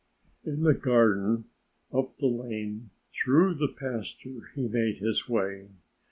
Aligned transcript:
In 0.43 0.63
the 0.63 0.73
garden, 0.73 1.45
up 1.93 2.17
the 2.17 2.25
lane, 2.25 2.89
through 3.13 3.53
the 3.53 3.67
pasture 3.67 4.49
he 4.55 4.67
made 4.67 4.97
his 4.97 5.29
way. 5.29 5.67